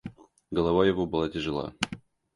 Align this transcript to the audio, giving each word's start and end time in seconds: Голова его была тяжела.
Голова 0.51 0.83
его 0.87 1.05
была 1.05 1.29
тяжела. 1.29 1.75